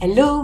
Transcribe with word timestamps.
Hello, 0.00 0.43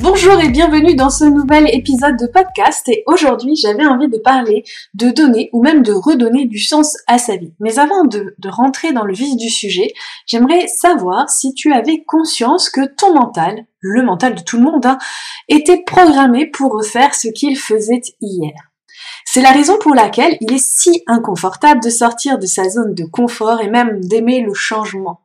Bonjour 0.00 0.40
et 0.40 0.48
bienvenue 0.48 0.94
dans 0.94 1.10
ce 1.10 1.24
nouvel 1.24 1.68
épisode 1.74 2.16
de 2.16 2.28
podcast 2.28 2.88
et 2.88 3.02
aujourd'hui 3.06 3.56
j'avais 3.56 3.84
envie 3.84 4.06
de 4.06 4.18
parler 4.18 4.62
de 4.94 5.10
donner 5.10 5.50
ou 5.52 5.60
même 5.60 5.82
de 5.82 5.92
redonner 5.92 6.46
du 6.46 6.60
sens 6.60 6.96
à 7.08 7.18
sa 7.18 7.36
vie. 7.36 7.52
Mais 7.58 7.80
avant 7.80 8.04
de, 8.04 8.36
rentrer 8.46 8.92
dans 8.92 9.04
le 9.04 9.12
vif 9.12 9.36
du 9.36 9.50
sujet, 9.50 9.92
j'aimerais 10.24 10.68
savoir 10.68 11.28
si 11.28 11.52
tu 11.52 11.72
avais 11.72 12.04
conscience 12.06 12.70
que 12.70 12.86
ton 12.86 13.12
mental, 13.12 13.66
le 13.80 14.04
mental 14.04 14.36
de 14.36 14.40
tout 14.40 14.58
le 14.58 14.62
monde, 14.62 14.86
hein, 14.86 14.98
était 15.48 15.82
programmé 15.82 16.46
pour 16.46 16.74
refaire 16.74 17.16
ce 17.16 17.26
qu'il 17.26 17.58
faisait 17.58 18.02
hier. 18.20 18.52
C'est 19.24 19.42
la 19.42 19.50
raison 19.50 19.78
pour 19.80 19.96
laquelle 19.96 20.38
il 20.40 20.52
est 20.52 20.64
si 20.64 21.02
inconfortable 21.08 21.82
de 21.82 21.90
sortir 21.90 22.38
de 22.38 22.46
sa 22.46 22.68
zone 22.68 22.94
de 22.94 23.04
confort 23.04 23.60
et 23.60 23.68
même 23.68 24.00
d'aimer 24.04 24.42
le 24.42 24.54
changement. 24.54 25.22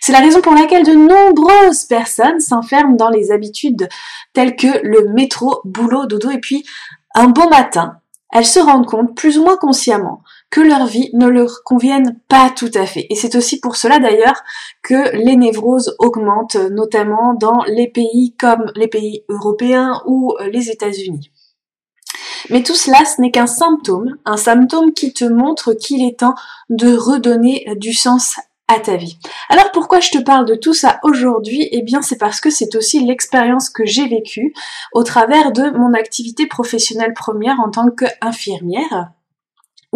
C'est 0.00 0.12
la 0.12 0.20
raison 0.20 0.40
pour 0.40 0.54
laquelle 0.54 0.84
de 0.84 0.92
nombreuses 0.92 1.84
personnes 1.84 2.40
s'enferment 2.40 2.96
dans 2.96 3.10
les 3.10 3.32
habitudes 3.32 3.88
telles 4.32 4.56
que 4.56 4.80
le 4.82 5.08
métro, 5.12 5.60
boulot, 5.64 6.06
dodo, 6.06 6.30
et 6.30 6.38
puis 6.38 6.64
un 7.14 7.28
bon 7.28 7.48
matin, 7.48 8.00
elles 8.32 8.46
se 8.46 8.58
rendent 8.58 8.86
compte, 8.86 9.14
plus 9.16 9.38
ou 9.38 9.44
moins 9.44 9.56
consciemment, 9.56 10.22
que 10.50 10.60
leur 10.60 10.86
vie 10.86 11.10
ne 11.14 11.26
leur 11.26 11.62
convienne 11.64 12.18
pas 12.28 12.50
tout 12.50 12.70
à 12.74 12.84
fait. 12.84 13.06
Et 13.08 13.14
c'est 13.14 13.36
aussi 13.36 13.60
pour 13.60 13.76
cela 13.76 13.98
d'ailleurs 13.98 14.42
que 14.82 15.16
les 15.16 15.36
névroses 15.36 15.96
augmentent, 15.98 16.56
notamment 16.56 17.34
dans 17.34 17.62
les 17.66 17.88
pays 17.88 18.34
comme 18.38 18.70
les 18.74 18.88
pays 18.88 19.24
européens 19.28 20.02
ou 20.06 20.34
les 20.50 20.70
États-Unis. 20.70 21.30
Mais 22.50 22.62
tout 22.62 22.74
cela, 22.74 23.04
ce 23.04 23.20
n'est 23.20 23.30
qu'un 23.30 23.46
symptôme, 23.46 24.16
un 24.24 24.36
symptôme 24.36 24.92
qui 24.92 25.12
te 25.12 25.24
montre 25.24 25.72
qu'il 25.72 26.06
est 26.06 26.20
temps 26.20 26.34
de 26.68 26.94
redonner 26.94 27.66
du 27.76 27.92
sens 27.92 28.36
à 28.68 28.80
ta 28.80 28.96
vie. 28.96 29.18
Alors 29.48 29.70
pourquoi 29.72 30.00
je 30.00 30.10
te 30.10 30.18
parle 30.18 30.46
de 30.46 30.54
tout 30.54 30.74
ça 30.74 30.98
aujourd'hui? 31.02 31.68
Eh 31.70 31.82
bien 31.82 32.02
c'est 32.02 32.18
parce 32.18 32.40
que 32.40 32.50
c'est 32.50 32.74
aussi 32.74 33.04
l'expérience 33.04 33.70
que 33.70 33.84
j'ai 33.84 34.08
vécue 34.08 34.52
au 34.92 35.02
travers 35.02 35.52
de 35.52 35.70
mon 35.70 35.94
activité 35.94 36.46
professionnelle 36.46 37.14
première 37.14 37.60
en 37.60 37.70
tant 37.70 37.90
qu'infirmière 37.90 39.10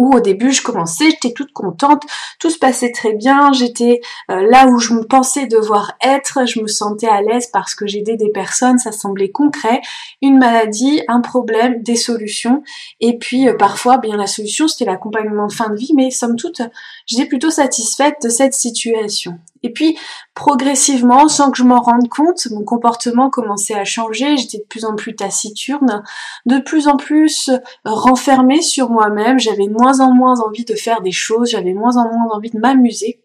où 0.01 0.15
au 0.15 0.19
début 0.19 0.51
je 0.51 0.63
commençais, 0.63 1.11
j'étais 1.11 1.31
toute 1.31 1.53
contente, 1.53 2.01
tout 2.39 2.49
se 2.49 2.57
passait 2.57 2.91
très 2.91 3.13
bien, 3.13 3.53
j'étais 3.53 4.01
euh, 4.31 4.47
là 4.49 4.67
où 4.67 4.79
je 4.79 4.93
me 4.93 5.03
pensais 5.03 5.45
devoir 5.45 5.93
être, 6.01 6.47
je 6.47 6.59
me 6.59 6.67
sentais 6.67 7.07
à 7.07 7.21
l'aise 7.21 7.47
parce 7.53 7.75
que 7.75 7.85
j'aidais 7.85 8.17
des 8.17 8.31
personnes, 8.31 8.79
ça 8.79 8.91
semblait 8.91 9.29
concret, 9.29 9.81
une 10.23 10.39
maladie, 10.39 11.01
un 11.07 11.21
problème, 11.21 11.83
des 11.83 11.95
solutions, 11.95 12.63
et 12.99 13.19
puis 13.19 13.47
euh, 13.47 13.55
parfois, 13.55 13.99
bien 13.99 14.17
la 14.17 14.27
solution 14.27 14.67
c'était 14.67 14.85
l'accompagnement 14.85 15.45
de 15.45 15.53
fin 15.53 15.69
de 15.69 15.75
vie, 15.75 15.93
mais 15.95 16.09
somme 16.09 16.35
toute, 16.35 16.61
j'étais 17.05 17.27
plutôt 17.27 17.51
satisfaite 17.51 18.15
de 18.23 18.29
cette 18.29 18.55
situation. 18.55 19.37
Et 19.63 19.71
puis, 19.71 19.97
progressivement, 20.33 21.27
sans 21.27 21.51
que 21.51 21.57
je 21.57 21.63
m'en 21.63 21.81
rende 21.81 22.09
compte, 22.09 22.47
mon 22.51 22.63
comportement 22.63 23.29
commençait 23.29 23.75
à 23.75 23.85
changer, 23.85 24.37
j'étais 24.37 24.57
de 24.57 24.63
plus 24.63 24.85
en 24.85 24.95
plus 24.95 25.15
taciturne, 25.15 26.03
de 26.45 26.59
plus 26.59 26.87
en 26.87 26.97
plus 26.97 27.51
renfermée 27.85 28.61
sur 28.61 28.89
moi-même, 28.89 29.39
j'avais 29.39 29.67
moins 29.67 29.99
en 29.99 30.13
moins 30.13 30.39
envie 30.41 30.65
de 30.65 30.75
faire 30.75 31.01
des 31.01 31.11
choses, 31.11 31.51
j'avais 31.51 31.73
moins 31.73 31.97
en 31.97 32.11
moins 32.11 32.35
envie 32.35 32.49
de 32.49 32.59
m'amuser. 32.59 33.21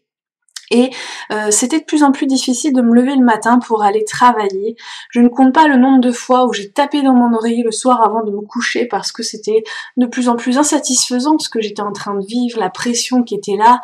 Et 0.71 0.91
euh, 1.31 1.51
c'était 1.51 1.79
de 1.81 1.85
plus 1.85 2.03
en 2.03 2.13
plus 2.13 2.27
difficile 2.27 2.73
de 2.73 2.83
me 2.83 2.95
lever 2.95 3.15
le 3.15 3.25
matin 3.25 3.59
pour 3.59 3.83
aller 3.83 4.05
travailler. 4.05 4.77
Je 5.11 5.21
ne 5.21 5.29
compte 5.29 5.55
pas 5.55 5.69
le 5.69 5.77
nombre 5.77 6.01
de 6.01 6.13
fois 6.13 6.47
où 6.47 6.53
j'ai 6.53 6.71
tapé 6.71 7.03
dans 7.03 7.15
mon 7.15 7.35
oreiller 7.35 7.63
le 7.63 7.71
soir 7.71 8.03
avant 8.05 8.25
de 8.25 8.31
me 8.31 8.41
coucher 8.41 8.87
parce 8.87 9.13
que 9.13 9.23
c'était 9.23 9.63
de 9.97 10.07
plus 10.07 10.29
en 10.29 10.37
plus 10.37 10.59
insatisfaisant 10.59 11.39
ce 11.39 11.49
que 11.49 11.61
j'étais 11.61 11.83
en 11.83 11.93
train 11.93 12.15
de 12.15 12.27
vivre, 12.27 12.59
la 12.59 12.71
pression 12.71 13.23
qui 13.23 13.35
était 13.35 13.57
là. 13.57 13.81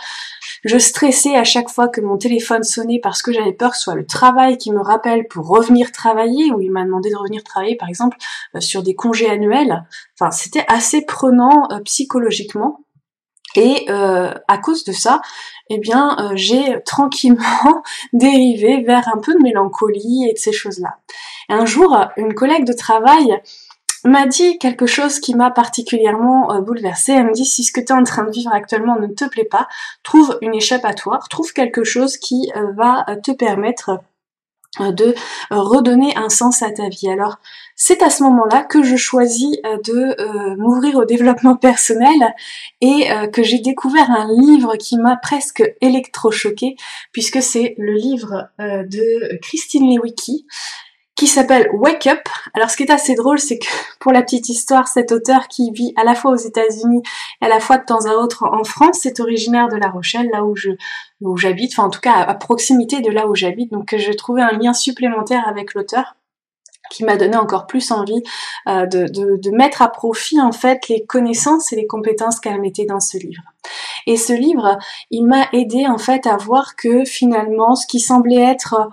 Je 0.64 0.78
stressais 0.78 1.34
à 1.36 1.44
chaque 1.44 1.68
fois 1.68 1.88
que 1.88 2.00
mon 2.00 2.18
téléphone 2.18 2.62
sonnait 2.62 3.00
parce 3.00 3.22
que 3.22 3.32
j'avais 3.32 3.52
peur 3.52 3.72
que 3.72 3.76
ce 3.76 3.82
soit 3.82 3.94
le 3.94 4.06
travail 4.06 4.58
qui 4.58 4.72
me 4.72 4.80
rappelle 4.80 5.26
pour 5.28 5.48
revenir 5.48 5.92
travailler, 5.92 6.52
ou 6.52 6.60
il 6.60 6.70
m'a 6.70 6.84
demandé 6.84 7.10
de 7.10 7.16
revenir 7.16 7.42
travailler 7.42 7.76
par 7.76 7.88
exemple 7.88 8.16
euh, 8.54 8.60
sur 8.60 8.82
des 8.82 8.94
congés 8.94 9.28
annuels. 9.28 9.84
Enfin, 10.18 10.30
c'était 10.30 10.64
assez 10.68 11.02
prenant 11.02 11.68
euh, 11.72 11.80
psychologiquement. 11.80 12.80
Et 13.56 13.86
euh, 13.90 14.32
à 14.48 14.58
cause 14.58 14.84
de 14.84 14.92
ça, 14.92 15.20
eh 15.68 15.78
bien, 15.78 16.32
j'ai 16.34 16.82
tranquillement 16.84 17.82
dérivé 18.12 18.82
vers 18.82 19.08
un 19.08 19.18
peu 19.18 19.34
de 19.34 19.42
mélancolie 19.42 20.26
et 20.28 20.32
de 20.32 20.38
ces 20.38 20.52
choses-là. 20.52 20.96
Un 21.48 21.64
jour, 21.64 21.96
une 22.16 22.34
collègue 22.34 22.64
de 22.64 22.72
travail 22.72 23.40
m'a 24.04 24.26
dit 24.26 24.58
quelque 24.58 24.86
chose 24.86 25.20
qui 25.20 25.34
m'a 25.34 25.50
particulièrement 25.50 26.52
euh, 26.52 26.60
bouleversée. 26.60 27.12
Elle 27.12 27.26
me 27.26 27.32
dit 27.32 27.44
si 27.44 27.64
ce 27.64 27.72
que 27.72 27.80
tu 27.80 27.92
es 27.92 27.92
en 27.92 28.02
train 28.04 28.24
de 28.24 28.30
vivre 28.30 28.52
actuellement 28.52 28.98
ne 28.98 29.06
te 29.06 29.24
plaît 29.28 29.44
pas, 29.44 29.68
trouve 30.02 30.38
une 30.42 30.54
échappatoire, 30.54 31.28
trouve 31.28 31.52
quelque 31.52 31.84
chose 31.84 32.16
qui 32.16 32.50
euh, 32.56 32.72
va 32.72 33.04
euh, 33.08 33.16
te 33.22 33.30
permettre 33.30 34.00
de 34.80 35.14
redonner 35.50 36.16
un 36.16 36.28
sens 36.28 36.62
à 36.62 36.70
ta 36.70 36.88
vie. 36.88 37.10
Alors, 37.10 37.38
c'est 37.76 38.02
à 38.02 38.10
ce 38.10 38.22
moment-là 38.22 38.62
que 38.62 38.82
je 38.82 38.96
choisis 38.96 39.56
de 39.84 40.56
m'ouvrir 40.56 40.96
au 40.96 41.04
développement 41.04 41.56
personnel 41.68 42.34
et 42.80 43.08
que 43.32 43.42
j'ai 43.42 43.58
découvert 43.58 44.10
un 44.10 44.28
livre 44.40 44.76
qui 44.76 44.96
m'a 44.96 45.16
presque 45.16 45.62
électrochoqué 45.80 46.76
puisque 47.12 47.42
c'est 47.42 47.74
le 47.76 47.92
livre 47.92 48.48
de 48.58 49.38
Christine 49.42 49.94
Lewicki 49.94 50.46
qui 51.16 51.26
s'appelle 51.26 51.68
Wake 51.74 52.06
Up. 52.06 52.20
Alors 52.54 52.70
ce 52.70 52.76
qui 52.76 52.84
est 52.84 52.90
assez 52.90 53.14
drôle, 53.14 53.38
c'est 53.38 53.58
que 53.58 53.66
pour 54.00 54.12
la 54.12 54.22
petite 54.22 54.48
histoire, 54.48 54.88
cet 54.88 55.12
auteur 55.12 55.48
qui 55.48 55.70
vit 55.72 55.92
à 55.96 56.04
la 56.04 56.14
fois 56.14 56.32
aux 56.32 56.36
États-Unis 56.36 57.02
et 57.40 57.44
à 57.44 57.48
la 57.48 57.60
fois 57.60 57.78
de 57.78 57.84
temps 57.84 58.06
à 58.06 58.14
autre 58.14 58.44
en 58.44 58.64
France, 58.64 59.00
c'est 59.02 59.20
originaire 59.20 59.68
de 59.68 59.76
La 59.76 59.88
Rochelle, 59.88 60.28
là 60.32 60.44
où 60.44 60.56
je 60.56 60.70
où 61.20 61.36
j'habite, 61.36 61.72
enfin 61.72 61.86
en 61.86 61.90
tout 61.90 62.00
cas 62.00 62.14
à 62.14 62.34
proximité 62.34 63.00
de 63.00 63.10
là 63.10 63.28
où 63.28 63.34
j'habite. 63.34 63.70
Donc 63.72 63.94
j'ai 63.96 64.16
trouvé 64.16 64.42
un 64.42 64.52
lien 64.52 64.72
supplémentaire 64.72 65.46
avec 65.46 65.74
l'auteur 65.74 66.16
qui 66.90 67.04
m'a 67.04 67.16
donné 67.16 67.36
encore 67.36 67.66
plus 67.66 67.90
envie 67.90 68.22
euh, 68.68 68.86
de, 68.86 69.06
de, 69.06 69.36
de, 69.36 69.50
mettre 69.50 69.80
à 69.80 69.88
profit 69.88 70.40
en 70.40 70.52
fait 70.52 70.88
les 70.88 71.06
connaissances 71.06 71.72
et 71.72 71.76
les 71.76 71.86
compétences 71.86 72.38
qu'elle 72.38 72.60
mettait 72.60 72.84
dans 72.84 73.00
ce 73.00 73.16
livre. 73.16 73.42
Et 74.06 74.16
ce 74.16 74.32
livre, 74.32 74.78
il 75.10 75.24
m'a 75.24 75.48
aidé 75.52 75.86
en 75.86 75.96
fait 75.96 76.26
à 76.26 76.36
voir 76.36 76.76
que 76.76 77.04
finalement 77.04 77.76
ce 77.76 77.86
qui 77.86 78.00
semblait 78.00 78.42
être 78.42 78.90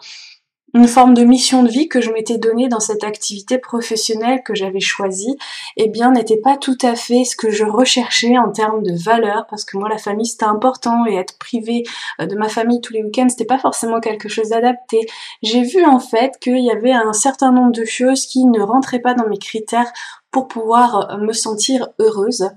une 0.73 0.87
forme 0.87 1.13
de 1.13 1.23
mission 1.23 1.63
de 1.63 1.69
vie 1.69 1.87
que 1.87 2.01
je 2.01 2.11
m'étais 2.11 2.37
donnée 2.37 2.67
dans 2.67 2.79
cette 2.79 3.03
activité 3.03 3.57
professionnelle 3.57 4.41
que 4.43 4.55
j'avais 4.55 4.79
choisie, 4.79 5.37
eh 5.77 5.87
bien 5.87 6.11
n'était 6.11 6.37
pas 6.37 6.57
tout 6.57 6.77
à 6.81 6.95
fait 6.95 7.23
ce 7.23 7.35
que 7.35 7.49
je 7.49 7.63
recherchais 7.63 8.37
en 8.37 8.51
termes 8.51 8.83
de 8.83 8.93
valeur, 8.93 9.45
parce 9.49 9.65
que 9.65 9.77
moi 9.77 9.89
la 9.89 9.97
famille 9.97 10.27
c'était 10.27 10.45
important 10.45 11.05
et 11.05 11.15
être 11.15 11.37
privée 11.37 11.83
euh, 12.21 12.25
de 12.25 12.35
ma 12.35 12.49
famille 12.49 12.81
tous 12.81 12.93
les 12.93 13.03
week-ends 13.03 13.29
c'était 13.29 13.45
pas 13.45 13.59
forcément 13.59 13.99
quelque 13.99 14.29
chose 14.29 14.49
d'adapté. 14.49 15.07
J'ai 15.41 15.61
vu 15.61 15.85
en 15.85 15.99
fait 15.99 16.37
qu'il 16.39 16.63
y 16.63 16.71
avait 16.71 16.91
un 16.91 17.13
certain 17.13 17.51
nombre 17.51 17.71
de 17.71 17.85
choses 17.85 18.25
qui 18.25 18.45
ne 18.45 18.61
rentraient 18.61 18.99
pas 18.99 19.13
dans 19.13 19.27
mes 19.27 19.37
critères 19.37 19.91
pour 20.31 20.47
pouvoir 20.47 21.11
euh, 21.11 21.17
me 21.17 21.33
sentir 21.33 21.89
heureuse. 21.99 22.49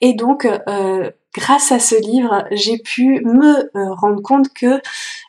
Et 0.00 0.14
donc, 0.14 0.46
euh, 0.68 1.10
grâce 1.36 1.70
à 1.70 1.78
ce 1.78 1.94
livre, 1.94 2.44
j'ai 2.50 2.78
pu 2.78 3.20
me 3.24 3.70
euh, 3.76 3.94
rendre 3.94 4.22
compte 4.22 4.52
que 4.54 4.80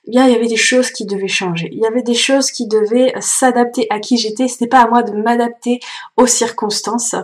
eh 0.05 0.11
bien 0.11 0.25
il 0.25 0.33
y 0.33 0.35
avait 0.35 0.47
des 0.47 0.55
choses 0.55 0.91
qui 0.91 1.05
devaient 1.05 1.27
changer. 1.27 1.69
Il 1.71 1.79
y 1.79 1.85
avait 1.85 2.01
des 2.01 2.13
choses 2.13 2.51
qui 2.51 2.67
devaient 2.67 3.13
s'adapter 3.19 3.87
à 3.89 3.99
qui 3.99 4.17
j'étais. 4.17 4.47
Ce 4.47 4.63
n'est 4.63 4.69
pas 4.69 4.81
à 4.81 4.87
moi 4.87 5.03
de 5.03 5.11
m'adapter 5.11 5.79
aux 6.15 6.27
circonstances. 6.27 7.15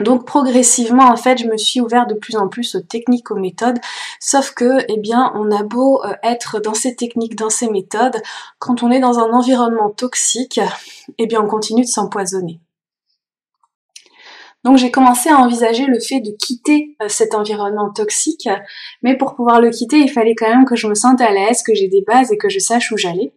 Donc 0.00 0.26
progressivement 0.26 1.10
en 1.10 1.16
fait 1.16 1.38
je 1.38 1.46
me 1.46 1.56
suis 1.56 1.80
ouvert 1.80 2.06
de 2.06 2.14
plus 2.14 2.36
en 2.36 2.46
plus 2.46 2.76
aux 2.76 2.80
techniques, 2.80 3.32
aux 3.32 3.36
méthodes, 3.36 3.78
sauf 4.20 4.52
que 4.52 4.78
eh 4.88 4.96
bien 4.96 5.32
on 5.34 5.50
a 5.50 5.64
beau 5.64 6.04
euh, 6.04 6.14
être 6.22 6.60
dans 6.60 6.74
ces 6.74 6.94
techniques, 6.94 7.34
dans 7.34 7.50
ces 7.50 7.68
méthodes, 7.68 8.22
quand 8.60 8.84
on 8.84 8.92
est 8.92 9.00
dans 9.00 9.18
un 9.18 9.32
environnement 9.32 9.90
toxique, 9.90 10.60
eh 11.18 11.26
bien 11.26 11.40
on 11.40 11.48
continue 11.48 11.82
de 11.82 11.88
s'empoisonner. 11.88 12.60
Donc 14.64 14.76
j'ai 14.76 14.90
commencé 14.90 15.28
à 15.28 15.38
envisager 15.38 15.86
le 15.86 16.00
fait 16.00 16.20
de 16.20 16.32
quitter 16.38 16.96
euh, 17.02 17.08
cet 17.08 17.34
environnement 17.34 17.90
toxique, 17.92 18.48
mais 19.02 19.16
pour 19.16 19.34
pouvoir 19.34 19.60
le 19.60 19.70
quitter, 19.70 19.98
il 19.98 20.10
fallait 20.10 20.34
quand 20.34 20.48
même 20.48 20.64
que 20.64 20.76
je 20.76 20.86
me 20.88 20.94
sente 20.94 21.20
à 21.20 21.30
l'aise, 21.30 21.62
que 21.62 21.74
j'ai 21.74 21.88
des 21.88 22.02
bases 22.06 22.32
et 22.32 22.36
que 22.36 22.48
je 22.48 22.58
sache 22.58 22.90
où 22.92 22.96
j'allais. 22.96 23.32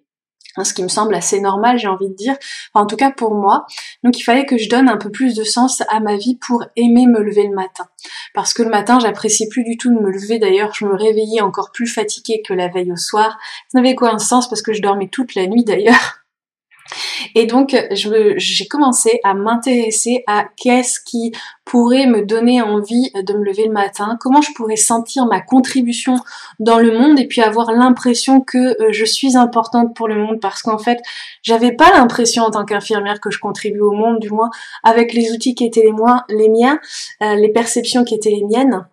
Hein, 0.57 0.65
ce 0.65 0.73
qui 0.73 0.83
me 0.83 0.89
semble 0.89 1.15
assez 1.15 1.39
normal, 1.39 1.77
j'ai 1.77 1.87
envie 1.87 2.09
de 2.09 2.13
dire, 2.13 2.35
en 2.73 2.85
tout 2.85 2.97
cas 2.97 3.11
pour 3.11 3.33
moi. 3.33 3.65
Donc 4.03 4.19
il 4.19 4.23
fallait 4.23 4.45
que 4.45 4.57
je 4.57 4.69
donne 4.69 4.89
un 4.89 4.97
peu 4.97 5.09
plus 5.09 5.35
de 5.35 5.43
sens 5.43 5.81
à 5.87 5.99
ma 5.99 6.17
vie 6.17 6.37
pour 6.45 6.65
aimer 6.75 7.07
me 7.07 7.21
lever 7.21 7.47
le 7.47 7.55
matin. 7.55 7.85
Parce 8.33 8.53
que 8.53 8.63
le 8.63 8.69
matin, 8.69 8.99
j'apprécie 8.99 9.47
plus 9.47 9.63
du 9.63 9.77
tout 9.77 9.93
de 9.93 9.99
me 9.99 10.11
lever. 10.11 10.39
D'ailleurs, 10.39 10.73
je 10.73 10.85
me 10.85 10.95
réveillais 10.95 11.41
encore 11.41 11.71
plus 11.71 11.87
fatiguée 11.87 12.41
que 12.45 12.53
la 12.53 12.67
veille 12.67 12.91
au 12.91 12.97
soir. 12.97 13.37
Ça 13.69 13.79
n'avait 13.79 13.95
quoi 13.95 14.13
un 14.13 14.19
sens 14.19 14.49
parce 14.49 14.61
que 14.61 14.73
je 14.73 14.81
dormais 14.81 15.07
toute 15.07 15.35
la 15.35 15.47
nuit 15.47 15.63
d'ailleurs. 15.63 16.20
Et 17.35 17.45
donc, 17.45 17.75
j'ai 17.91 18.67
commencé 18.67 19.19
à 19.23 19.33
m'intéresser 19.33 20.23
à 20.27 20.45
qu'est-ce 20.57 20.99
qui 20.99 21.31
pourrait 21.65 22.07
me 22.07 22.25
donner 22.25 22.61
envie 22.61 23.11
de 23.13 23.33
me 23.33 23.45
lever 23.45 23.65
le 23.65 23.71
matin, 23.71 24.17
comment 24.19 24.41
je 24.41 24.51
pourrais 24.53 24.75
sentir 24.75 25.25
ma 25.25 25.39
contribution 25.39 26.15
dans 26.59 26.79
le 26.79 26.91
monde 26.91 27.17
et 27.19 27.27
puis 27.27 27.41
avoir 27.41 27.71
l'impression 27.71 28.41
que 28.41 28.57
euh, 28.81 28.91
je 28.91 29.05
suis 29.05 29.37
importante 29.37 29.95
pour 29.95 30.07
le 30.07 30.15
monde. 30.15 30.39
Parce 30.41 30.61
qu'en 30.63 30.77
fait, 30.77 30.99
j'avais 31.43 31.71
pas 31.71 31.91
l'impression 31.91 32.43
en 32.43 32.51
tant 32.51 32.65
qu'infirmière 32.65 33.21
que 33.21 33.31
je 33.31 33.39
contribuais 33.39 33.81
au 33.81 33.93
monde, 33.93 34.19
du 34.19 34.31
moins 34.31 34.49
avec 34.83 35.13
les 35.13 35.31
outils 35.31 35.55
qui 35.55 35.65
étaient 35.65 35.83
les, 35.83 36.35
les 36.35 36.49
miens, 36.49 36.79
euh, 37.21 37.35
les 37.35 37.49
perceptions 37.49 38.03
qui 38.03 38.15
étaient 38.15 38.31
les 38.31 38.43
miennes 38.43 38.85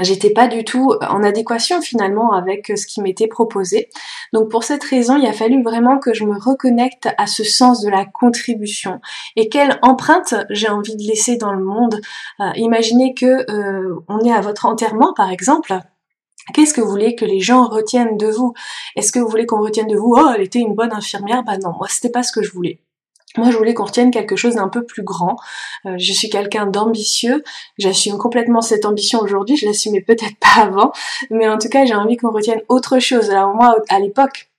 j'étais 0.00 0.30
pas 0.30 0.46
du 0.46 0.64
tout 0.64 0.94
en 1.00 1.22
adéquation 1.22 1.80
finalement 1.80 2.32
avec 2.32 2.72
ce 2.76 2.86
qui 2.86 3.00
m'était 3.00 3.26
proposé. 3.26 3.90
Donc 4.32 4.50
pour 4.50 4.64
cette 4.64 4.84
raison, 4.84 5.16
il 5.16 5.26
a 5.26 5.32
fallu 5.32 5.62
vraiment 5.62 5.98
que 5.98 6.14
je 6.14 6.24
me 6.24 6.38
reconnecte 6.38 7.08
à 7.18 7.26
ce 7.26 7.44
sens 7.44 7.82
de 7.82 7.90
la 7.90 8.04
contribution 8.04 9.00
et 9.36 9.48
quelle 9.48 9.78
empreinte 9.82 10.34
j'ai 10.50 10.68
envie 10.68 10.96
de 10.96 11.02
laisser 11.02 11.36
dans 11.36 11.52
le 11.52 11.64
monde? 11.64 12.00
Euh, 12.40 12.50
imaginez 12.56 13.14
que 13.14 13.50
euh, 13.50 13.96
on 14.08 14.20
est 14.20 14.32
à 14.32 14.40
votre 14.40 14.66
enterrement 14.66 15.12
par 15.14 15.30
exemple. 15.30 15.78
Qu'est-ce 16.54 16.74
que 16.74 16.80
vous 16.80 16.90
voulez 16.90 17.14
que 17.14 17.24
les 17.24 17.40
gens 17.40 17.66
retiennent 17.66 18.16
de 18.16 18.26
vous? 18.26 18.54
Est-ce 18.96 19.12
que 19.12 19.18
vous 19.18 19.28
voulez 19.28 19.46
qu'on 19.46 19.60
retienne 19.60 19.86
de 19.86 19.96
vous? 19.96 20.14
Oh, 20.16 20.30
elle 20.34 20.42
était 20.42 20.58
une 20.58 20.74
bonne 20.74 20.92
infirmière 20.92 21.44
Bah 21.44 21.58
non, 21.58 21.72
moi 21.78 21.86
c'était 21.88 22.10
pas 22.10 22.22
ce 22.22 22.32
que 22.32 22.42
je 22.42 22.52
voulais. 22.52 22.80
Moi, 23.36 23.50
je 23.50 23.56
voulais 23.56 23.74
qu'on 23.74 23.84
retienne 23.84 24.10
quelque 24.10 24.34
chose 24.34 24.56
d'un 24.56 24.68
peu 24.68 24.84
plus 24.84 25.04
grand. 25.04 25.36
Euh, 25.86 25.94
je 25.98 26.12
suis 26.12 26.28
quelqu'un 26.28 26.66
d'ambitieux. 26.66 27.44
J'assume 27.78 28.18
complètement 28.18 28.60
cette 28.60 28.84
ambition 28.84 29.20
aujourd'hui. 29.20 29.56
Je 29.56 29.66
l'assumais 29.66 30.00
peut-être 30.00 30.36
pas 30.40 30.62
avant, 30.62 30.92
mais 31.30 31.48
en 31.48 31.58
tout 31.58 31.68
cas, 31.68 31.84
j'ai 31.84 31.94
envie 31.94 32.16
qu'on 32.16 32.32
retienne 32.32 32.60
autre 32.68 32.98
chose. 32.98 33.30
Alors 33.30 33.54
moi, 33.54 33.76
à 33.88 34.00
l'époque, 34.00 34.50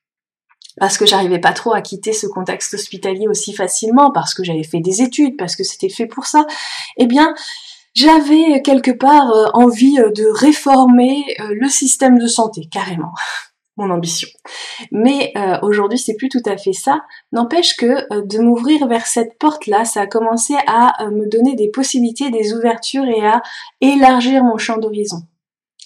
parce 0.80 0.98
que 0.98 1.06
j'arrivais 1.06 1.40
pas 1.40 1.52
trop 1.52 1.74
à 1.74 1.82
quitter 1.82 2.14
ce 2.14 2.28
contexte 2.28 2.74
hospitalier 2.74 3.28
aussi 3.28 3.54
facilement, 3.54 4.12
parce 4.12 4.34
que 4.34 4.44
j'avais 4.44 4.64
fait 4.64 4.80
des 4.80 5.02
études, 5.02 5.36
parce 5.38 5.58
que 5.58 5.66
c'était 5.66 5.90
fait 5.90 6.06
pour 6.06 6.26
ça, 6.26 6.46
eh 6.96 7.08
bien, 7.08 7.34
j'avais 7.94 8.62
quelque 8.62 8.92
part 8.92 9.32
euh, 9.32 9.48
envie 9.54 10.00
euh, 10.00 10.12
de 10.12 10.26
réformer 10.34 11.36
le 11.50 11.68
système 11.68 12.18
de 12.18 12.28
santé, 12.28 12.70
carrément 12.72 13.12
ambition. 13.90 14.28
Mais 14.92 15.32
euh, 15.36 15.58
aujourd'hui, 15.62 15.98
c'est 15.98 16.16
plus 16.16 16.30
tout 16.30 16.42
à 16.46 16.58
fait 16.58 16.74
ça. 16.74 17.02
N'empêche 17.32 17.76
que 17.76 18.14
euh, 18.14 18.22
de 18.24 18.40
m'ouvrir 18.40 18.88
vers 18.88 19.08
cette 19.08 19.38
porte-là, 19.40 19.86
ça 19.86 20.02
a 20.02 20.08
commencé 20.08 20.56
à 20.68 21.04
euh, 21.04 21.12
me 21.12 21.28
donner 21.28 21.56
des 21.56 21.70
possibilités, 21.70 22.30
des 22.30 22.54
ouvertures 22.54 23.06
et 23.06 23.26
à 23.26 23.42
élargir 23.82 24.44
mon 24.44 24.58
champ 24.58 24.78
d'horizon. 24.78 25.24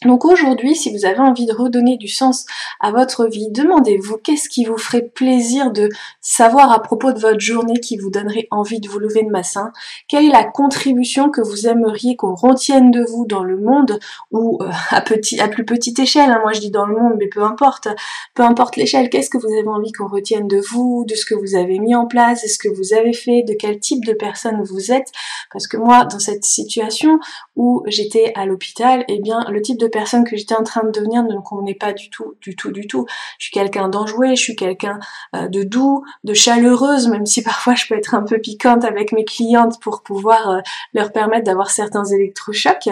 Donc 0.05 0.23
aujourd'hui, 0.25 0.75
si 0.75 0.95
vous 0.95 1.05
avez 1.05 1.19
envie 1.19 1.45
de 1.45 1.53
redonner 1.53 1.97
du 1.97 2.07
sens 2.07 2.45
à 2.79 2.91
votre 2.91 3.25
vie, 3.25 3.49
demandez-vous 3.49 4.17
qu'est-ce 4.17 4.49
qui 4.49 4.65
vous 4.65 4.77
ferait 4.77 5.01
plaisir 5.01 5.71
de 5.71 5.89
savoir 6.21 6.71
à 6.71 6.81
propos 6.81 7.11
de 7.11 7.19
votre 7.19 7.39
journée 7.39 7.79
qui 7.79 7.97
vous 7.97 8.09
donnerait 8.09 8.47
envie 8.51 8.79
de 8.79 8.87
vous 8.87 8.99
lever 8.99 9.23
de 9.23 9.29
matin. 9.29 9.71
Quelle 10.07 10.25
est 10.25 10.31
la 10.31 10.43
contribution 10.43 11.29
que 11.29 11.41
vous 11.41 11.67
aimeriez 11.67 12.15
qu'on 12.15 12.35
retienne 12.35 12.91
de 12.91 13.03
vous 13.03 13.25
dans 13.25 13.43
le 13.43 13.57
monde 13.57 13.99
ou 14.31 14.59
euh, 14.61 14.69
à 14.91 15.01
petit, 15.01 15.39
à 15.39 15.47
plus 15.47 15.65
petite 15.65 15.99
échelle. 15.99 16.29
Hein. 16.29 16.39
moi 16.41 16.53
je 16.53 16.59
dis 16.59 16.71
dans 16.71 16.85
le 16.85 16.95
monde, 16.95 17.13
mais 17.17 17.27
peu 17.27 17.43
importe, 17.43 17.87
peu 18.33 18.43
importe 18.43 18.75
l'échelle. 18.75 19.09
Qu'est-ce 19.09 19.29
que 19.29 19.37
vous 19.37 19.53
avez 19.53 19.67
envie 19.67 19.91
qu'on 19.91 20.07
retienne 20.07 20.47
de 20.47 20.59
vous, 20.69 21.05
de 21.07 21.15
ce 21.15 21.25
que 21.25 21.35
vous 21.35 21.55
avez 21.55 21.79
mis 21.79 21.95
en 21.95 22.05
place, 22.05 22.43
de 22.43 22.47
ce 22.47 22.59
que 22.59 22.69
vous 22.69 22.93
avez 22.93 23.13
fait, 23.13 23.43
de 23.43 23.53
quel 23.53 23.79
type 23.79 24.05
de 24.05 24.13
personne 24.13 24.61
vous 24.63 24.91
êtes? 24.91 25.11
Parce 25.51 25.67
que 25.67 25.77
moi, 25.77 26.05
dans 26.05 26.19
cette 26.19 26.43
situation 26.43 27.19
où 27.55 27.83
j'étais 27.87 28.31
à 28.35 28.45
l'hôpital, 28.45 29.03
eh 29.07 29.19
bien 29.19 29.45
le 29.49 29.61
type 29.61 29.79
de 29.79 29.87
personne 29.95 30.25
que 30.25 30.35
j'étais 30.35 30.55
en 30.55 30.63
train 30.63 30.83
de 30.83 30.91
devenir 30.91 31.23
ne 31.23 31.33
me 31.33 31.41
convenait 31.41 31.73
pas 31.73 31.93
du 31.93 32.09
tout, 32.09 32.35
du 32.41 32.53
tout, 32.57 32.71
du 32.71 32.85
tout. 32.85 33.05
Je 33.39 33.45
suis 33.45 33.53
quelqu'un 33.53 33.87
d'enjoué, 33.87 34.35
je 34.35 34.41
suis 34.41 34.55
quelqu'un 34.57 34.99
euh, 35.33 35.47
de 35.47 35.63
doux, 35.63 36.03
de 36.25 36.33
chaleureuse, 36.33 37.07
même 37.07 37.25
si 37.25 37.41
parfois 37.51 37.75
je 37.75 37.87
peux 37.87 37.95
être 37.95 38.13
un 38.13 38.23
peu 38.23 38.37
piquante 38.39 38.83
avec 38.83 39.13
mes 39.13 39.23
clientes 39.23 39.79
pour 39.79 40.03
pouvoir 40.03 40.49
euh, 40.49 40.59
leur 40.93 41.13
permettre 41.13 41.45
d'avoir 41.45 41.71
certains 41.71 42.03
électrochocs. 42.03 42.89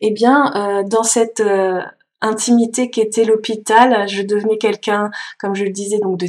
Eh 0.00 0.10
bien, 0.10 0.52
euh, 0.56 0.82
dans 0.82 1.04
cette 1.04 1.40
intimité 2.22 2.90
qu'était 2.90 3.24
l'hôpital. 3.24 4.08
Je 4.08 4.22
devenais 4.22 4.56
quelqu'un, 4.56 5.10
comme 5.38 5.54
je 5.54 5.64
le 5.64 5.70
disais, 5.70 5.98
donc 5.98 6.16
de 6.18 6.28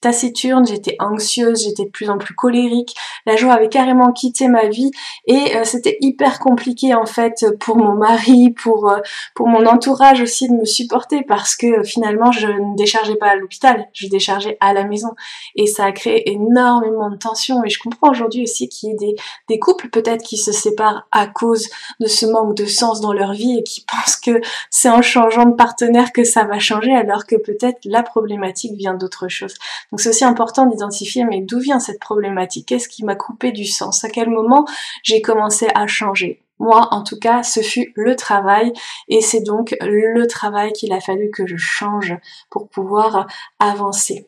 taciturne. 0.00 0.66
J'étais 0.66 0.96
anxieuse, 1.00 1.64
j'étais 1.64 1.84
de 1.84 1.90
plus 1.90 2.10
en 2.10 2.18
plus 2.18 2.34
colérique. 2.34 2.94
La 3.24 3.36
joie 3.36 3.54
avait 3.54 3.68
carrément 3.68 4.12
quitté 4.12 4.48
ma 4.48 4.68
vie 4.68 4.90
et 5.26 5.56
euh, 5.56 5.64
c'était 5.64 5.96
hyper 6.00 6.38
compliqué 6.38 6.94
en 6.94 7.06
fait 7.06 7.46
pour 7.60 7.76
mon 7.76 7.94
mari, 7.94 8.50
pour 8.50 8.90
euh, 8.90 8.98
pour 9.34 9.48
mon 9.48 9.66
entourage 9.66 10.20
aussi 10.20 10.48
de 10.48 10.54
me 10.54 10.64
supporter 10.64 11.22
parce 11.22 11.56
que 11.56 11.82
finalement 11.82 12.30
je 12.30 12.46
ne 12.46 12.76
déchargeais 12.76 13.16
pas 13.16 13.30
à 13.30 13.36
l'hôpital, 13.36 13.88
je 13.92 14.08
déchargeais 14.08 14.56
à 14.60 14.72
la 14.72 14.84
maison 14.84 15.10
et 15.54 15.66
ça 15.66 15.84
a 15.84 15.92
créé 15.92 16.30
énormément 16.30 17.10
de 17.10 17.16
tensions. 17.16 17.64
Et 17.64 17.70
je 17.70 17.78
comprends 17.78 18.10
aujourd'hui 18.10 18.42
aussi 18.42 18.68
qu'il 18.68 18.90
y 18.90 18.92
ait 18.92 18.96
des 18.96 19.16
des 19.48 19.58
couples 19.58 19.88
peut-être 19.88 20.22
qui 20.22 20.36
se 20.36 20.52
séparent 20.52 21.08
à 21.10 21.26
cause 21.26 21.68
de 22.00 22.06
ce 22.06 22.26
manque 22.26 22.54
de 22.54 22.66
sens 22.66 23.00
dans 23.00 23.12
leur 23.12 23.32
vie 23.32 23.58
et 23.58 23.62
qui 23.62 23.84
pensent 23.90 24.16
que 24.16 24.40
c'est 24.70 24.90
en 24.90 25.02
changeant 25.06 25.46
de 25.46 25.54
partenaire 25.54 26.12
que 26.12 26.24
ça 26.24 26.44
va 26.44 26.58
changer 26.58 26.94
alors 26.94 27.24
que 27.24 27.36
peut-être 27.36 27.78
la 27.84 28.02
problématique 28.02 28.74
vient 28.74 28.94
d'autre 28.94 29.28
chose. 29.28 29.54
Donc 29.90 30.00
c'est 30.00 30.10
aussi 30.10 30.24
important 30.24 30.66
d'identifier 30.66 31.24
mais 31.24 31.40
d'où 31.40 31.58
vient 31.58 31.80
cette 31.80 32.00
problématique? 32.00 32.68
Qu'est-ce 32.68 32.88
qui 32.88 33.04
m'a 33.04 33.14
coupé 33.14 33.52
du 33.52 33.64
sens? 33.64 34.04
À 34.04 34.10
quel 34.10 34.28
moment 34.28 34.66
j'ai 35.02 35.22
commencé 35.22 35.68
à 35.74 35.86
changer? 35.86 36.42
Moi, 36.58 36.88
en 36.90 37.02
tout 37.02 37.18
cas, 37.18 37.42
ce 37.42 37.60
fut 37.60 37.92
le 37.96 38.16
travail 38.16 38.72
et 39.08 39.20
c'est 39.20 39.42
donc 39.42 39.76
le 39.80 40.26
travail 40.26 40.72
qu'il 40.72 40.92
a 40.92 41.00
fallu 41.00 41.30
que 41.30 41.46
je 41.46 41.56
change 41.56 42.14
pour 42.50 42.68
pouvoir 42.68 43.26
avancer. 43.58 44.26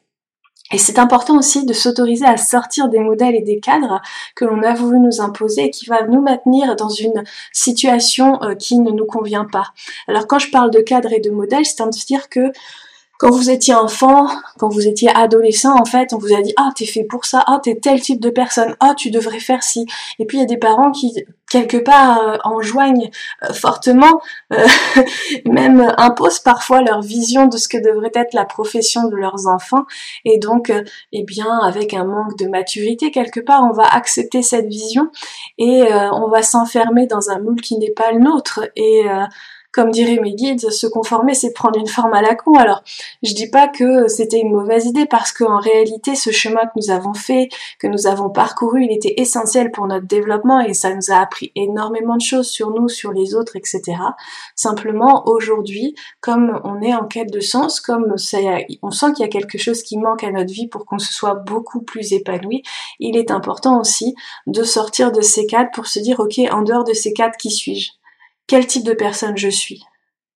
Et 0.70 0.78
c'est 0.78 0.98
important 0.98 1.38
aussi 1.38 1.64
de 1.64 1.72
s'autoriser 1.72 2.26
à 2.26 2.36
sortir 2.36 2.88
des 2.88 2.98
modèles 2.98 3.34
et 3.34 3.42
des 3.42 3.58
cadres 3.58 4.02
que 4.34 4.44
l'on 4.44 4.62
a 4.62 4.74
voulu 4.74 5.00
nous 5.00 5.20
imposer 5.20 5.64
et 5.64 5.70
qui 5.70 5.86
va 5.86 6.06
nous 6.06 6.20
maintenir 6.20 6.76
dans 6.76 6.90
une 6.90 7.24
situation 7.52 8.42
euh, 8.42 8.54
qui 8.54 8.78
ne 8.78 8.90
nous 8.90 9.06
convient 9.06 9.46
pas. 9.46 9.72
Alors 10.08 10.26
quand 10.26 10.38
je 10.38 10.50
parle 10.50 10.70
de 10.70 10.80
cadre 10.80 11.12
et 11.12 11.20
de 11.20 11.30
modèles, 11.30 11.64
c'est 11.64 11.80
à 11.80 11.88
dire 11.88 12.28
que 12.28 12.52
quand 13.18 13.30
vous 13.30 13.50
étiez 13.50 13.74
enfant, 13.74 14.28
quand 14.58 14.68
vous 14.68 14.86
étiez 14.86 15.10
adolescent, 15.14 15.78
en 15.78 15.84
fait, 15.84 16.12
on 16.12 16.18
vous 16.18 16.32
a 16.32 16.40
dit 16.40 16.54
ah 16.56 16.70
t'es 16.74 16.86
fait 16.86 17.04
pour 17.04 17.24
ça, 17.24 17.44
ah 17.46 17.60
t'es 17.62 17.76
tel 17.76 18.00
type 18.00 18.20
de 18.20 18.30
personne, 18.30 18.76
ah 18.80 18.94
tu 18.96 19.10
devrais 19.10 19.40
faire 19.40 19.62
ci. 19.62 19.86
Et 20.18 20.24
puis 20.24 20.38
il 20.38 20.40
y 20.40 20.44
a 20.44 20.46
des 20.46 20.56
parents 20.56 20.92
qui 20.92 21.12
quelque 21.50 21.76
part 21.76 22.20
euh, 22.20 22.36
enjoignent 22.44 23.10
euh, 23.42 23.52
fortement, 23.52 24.20
euh, 24.52 24.66
même 25.46 25.92
imposent 25.96 26.40
parfois 26.40 26.82
leur 26.82 27.00
vision 27.00 27.46
de 27.46 27.56
ce 27.56 27.68
que 27.68 27.78
devrait 27.78 28.12
être 28.14 28.34
la 28.34 28.44
profession 28.44 29.08
de 29.08 29.16
leurs 29.16 29.46
enfants. 29.46 29.84
Et 30.24 30.38
donc, 30.38 30.72
eh 31.12 31.24
bien, 31.24 31.58
avec 31.60 31.94
un 31.94 32.04
manque 32.04 32.36
de 32.38 32.48
maturité 32.48 33.10
quelque 33.10 33.40
part, 33.40 33.64
on 33.68 33.72
va 33.72 33.84
accepter 33.84 34.42
cette 34.42 34.66
vision 34.66 35.10
et 35.58 35.84
on 36.12 36.28
va 36.28 36.42
s'enfermer 36.42 37.06
dans 37.06 37.30
un 37.30 37.40
moule 37.40 37.60
qui 37.60 37.78
n'est 37.78 37.90
pas 37.90 38.12
le 38.12 38.20
nôtre. 38.20 38.60
Et 38.76 39.04
comme 39.72 39.90
diraient 39.90 40.20
mes 40.20 40.34
guides, 40.34 40.70
se 40.70 40.86
conformer, 40.86 41.34
c'est 41.34 41.52
prendre 41.52 41.78
une 41.78 41.86
forme 41.86 42.14
à 42.14 42.22
la 42.22 42.34
con. 42.34 42.54
Alors, 42.54 42.82
je 43.22 43.34
dis 43.34 43.50
pas 43.50 43.68
que 43.68 44.08
c'était 44.08 44.40
une 44.40 44.52
mauvaise 44.52 44.86
idée 44.86 45.06
parce 45.06 45.32
qu'en 45.32 45.58
réalité, 45.58 46.14
ce 46.14 46.30
chemin 46.30 46.62
que 46.62 46.72
nous 46.76 46.90
avons 46.90 47.14
fait, 47.14 47.48
que 47.78 47.86
nous 47.86 48.06
avons 48.06 48.30
parcouru, 48.30 48.84
il 48.84 48.92
était 48.92 49.14
essentiel 49.18 49.70
pour 49.70 49.86
notre 49.86 50.06
développement 50.06 50.60
et 50.60 50.74
ça 50.74 50.94
nous 50.94 51.10
a 51.10 51.16
appris 51.16 51.52
énormément 51.54 52.16
de 52.16 52.22
choses 52.22 52.48
sur 52.48 52.70
nous, 52.70 52.88
sur 52.88 53.12
les 53.12 53.34
autres, 53.34 53.56
etc. 53.56 53.82
Simplement, 54.54 55.28
aujourd'hui, 55.28 55.94
comme 56.20 56.60
on 56.64 56.80
est 56.80 56.94
en 56.94 57.06
quête 57.06 57.32
de 57.32 57.40
sens, 57.40 57.80
comme 57.80 58.14
on 58.82 58.90
sent 58.90 59.12
qu'il 59.12 59.24
y 59.24 59.28
a 59.28 59.30
quelque 59.30 59.58
chose 59.58 59.82
qui 59.82 59.98
manque 59.98 60.24
à 60.24 60.30
notre 60.30 60.52
vie 60.52 60.66
pour 60.66 60.86
qu'on 60.86 60.98
se 60.98 61.12
soit 61.12 61.34
beaucoup 61.34 61.82
plus 61.82 62.12
épanoui, 62.12 62.62
il 63.00 63.16
est 63.16 63.30
important 63.30 63.80
aussi 63.80 64.14
de 64.46 64.62
sortir 64.62 65.12
de 65.12 65.20
ces 65.20 65.46
cadres 65.46 65.70
pour 65.72 65.86
se 65.86 65.98
dire, 65.98 66.20
ok, 66.20 66.40
en 66.50 66.62
dehors 66.62 66.84
de 66.84 66.94
ces 66.94 67.12
cadres, 67.12 67.36
qui 67.36 67.50
suis-je? 67.50 67.90
Quel 68.48 68.66
type 68.66 68.84
de 68.84 68.94
personne 68.94 69.36
je 69.36 69.48
suis, 69.48 69.84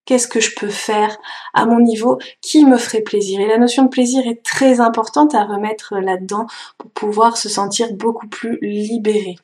qu'est-ce 0.05 0.29
que 0.29 0.39
je 0.39 0.55
peux 0.55 0.69
faire 0.69 1.19
à 1.55 1.67
mon 1.67 1.81
niveau, 1.81 2.19
qui 2.41 2.65
me 2.65 2.79
ferait 2.79 3.01
plaisir? 3.01 3.41
Et 3.41 3.47
la 3.47 3.59
notion 3.59 3.85
de 3.85 3.89
plaisir 3.89 4.27
est 4.27 4.45
très 4.45 4.81
importante 4.81 5.35
à 5.35 5.45
remettre 5.45 5.97
là-dedans 5.97 6.47
pour 6.79 6.91
pouvoir 6.91 7.37
se 7.37 7.49
sentir 7.49 7.93
beaucoup 7.95 8.29
plus 8.29 8.59
libéré. 8.61 9.37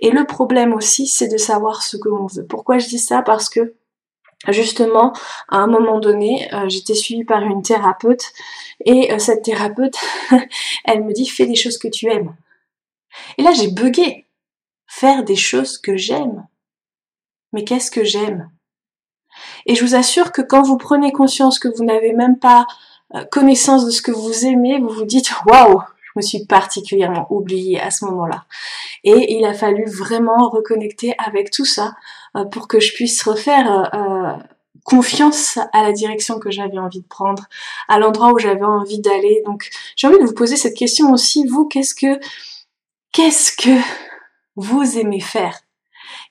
Et 0.00 0.10
le 0.10 0.24
problème 0.24 0.74
aussi, 0.74 1.06
c'est 1.06 1.28
de 1.28 1.38
savoir 1.38 1.82
ce 1.82 1.96
que 1.96 2.08
l'on 2.08 2.26
veut. 2.26 2.44
Pourquoi 2.44 2.78
je 2.78 2.88
dis 2.88 2.98
ça? 2.98 3.22
Parce 3.22 3.48
que 3.48 3.74
justement, 4.48 5.12
à 5.48 5.58
un 5.58 5.66
moment 5.66 5.98
donné, 5.98 6.52
euh, 6.54 6.68
j'étais 6.68 6.94
suivie 6.94 7.24
par 7.24 7.42
une 7.42 7.62
thérapeute 7.62 8.32
et 8.84 9.12
euh, 9.12 9.18
cette 9.18 9.42
thérapeute, 9.42 9.96
elle 10.84 11.04
me 11.04 11.12
dit 11.12 11.26
fais 11.26 11.46
des 11.46 11.56
choses 11.56 11.78
que 11.78 11.88
tu 11.88 12.10
aimes. 12.10 12.34
Et 13.36 13.42
là, 13.42 13.52
j'ai 13.52 13.68
bugué. 13.68 14.26
Faire 14.86 15.22
des 15.22 15.36
choses 15.36 15.76
que 15.76 15.96
j'aime. 15.96 16.46
Mais 17.52 17.64
qu'est-ce 17.64 17.90
que 17.90 18.04
j'aime? 18.04 18.50
Et 19.66 19.74
je 19.74 19.84
vous 19.84 19.94
assure 19.94 20.32
que 20.32 20.42
quand 20.42 20.62
vous 20.62 20.76
prenez 20.76 21.12
conscience 21.12 21.58
que 21.58 21.68
vous 21.68 21.84
n'avez 21.84 22.12
même 22.12 22.38
pas 22.38 22.66
euh, 23.14 23.24
connaissance 23.24 23.86
de 23.86 23.90
ce 23.90 24.02
que 24.02 24.10
vous 24.10 24.44
aimez, 24.46 24.78
vous 24.78 24.88
vous 24.88 25.04
dites 25.04 25.30
waouh, 25.46 25.80
je 26.02 26.10
me 26.16 26.22
suis 26.22 26.44
particulièrement 26.46 27.26
oubliée 27.30 27.80
à 27.80 27.90
ce 27.90 28.04
moment-là. 28.06 28.44
Et 29.04 29.36
il 29.36 29.44
a 29.44 29.54
fallu 29.54 29.84
vraiment 29.86 30.48
reconnecter 30.48 31.14
avec 31.18 31.50
tout 31.50 31.64
ça 31.64 31.94
euh, 32.36 32.44
pour 32.44 32.68
que 32.68 32.80
je 32.80 32.92
puisse 32.94 33.22
refaire 33.22 33.90
euh, 33.94 34.32
confiance 34.84 35.58
à 35.72 35.82
la 35.82 35.92
direction 35.92 36.38
que 36.38 36.50
j'avais 36.50 36.78
envie 36.78 37.00
de 37.00 37.06
prendre, 37.06 37.44
à 37.88 37.98
l'endroit 37.98 38.32
où 38.32 38.38
j'avais 38.38 38.64
envie 38.64 39.00
d'aller. 39.00 39.42
Donc 39.44 39.70
j'ai 39.96 40.06
envie 40.06 40.18
de 40.18 40.24
vous 40.24 40.34
poser 40.34 40.56
cette 40.56 40.76
question 40.76 41.12
aussi, 41.12 41.46
vous, 41.46 41.66
qu'est-ce 41.66 41.94
que 41.94 42.18
qu'est-ce 43.12 43.52
que 43.56 43.78
vous 44.56 44.98
aimez 44.98 45.20
faire? 45.20 45.60